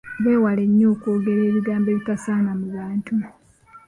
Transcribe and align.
Weewaawo 0.23 0.63
nnyo 0.69 0.87
okwogera 0.93 1.41
ebigambo 1.49 1.87
ebitasaana 1.91 2.51
mu 2.59 2.67
bantu. 2.75 3.15